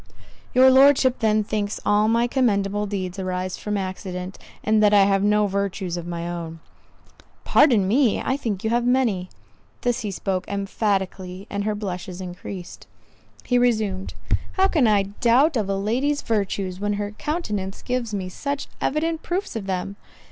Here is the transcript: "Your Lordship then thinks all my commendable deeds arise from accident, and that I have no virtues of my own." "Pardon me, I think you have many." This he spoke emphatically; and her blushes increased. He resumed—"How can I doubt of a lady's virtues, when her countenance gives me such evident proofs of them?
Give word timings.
"Your 0.55 0.71
Lordship 0.71 1.19
then 1.19 1.43
thinks 1.43 1.79
all 1.85 2.07
my 2.07 2.25
commendable 2.25 2.87
deeds 2.87 3.19
arise 3.19 3.55
from 3.59 3.77
accident, 3.77 4.39
and 4.63 4.81
that 4.81 4.95
I 4.95 5.03
have 5.03 5.21
no 5.21 5.45
virtues 5.45 5.95
of 5.95 6.07
my 6.07 6.27
own." 6.27 6.59
"Pardon 7.43 7.87
me, 7.87 8.19
I 8.19 8.35
think 8.35 8.63
you 8.63 8.71
have 8.71 8.83
many." 8.83 9.29
This 9.81 9.99
he 9.99 10.09
spoke 10.09 10.47
emphatically; 10.47 11.45
and 11.51 11.65
her 11.65 11.75
blushes 11.75 12.19
increased. 12.19 12.87
He 13.45 13.59
resumed—"How 13.59 14.67
can 14.67 14.87
I 14.87 15.03
doubt 15.03 15.55
of 15.55 15.69
a 15.69 15.75
lady's 15.77 16.23
virtues, 16.23 16.79
when 16.79 16.93
her 16.93 17.11
countenance 17.11 17.83
gives 17.83 18.11
me 18.11 18.27
such 18.27 18.69
evident 18.81 19.21
proofs 19.21 19.55
of 19.55 19.67
them? 19.67 19.97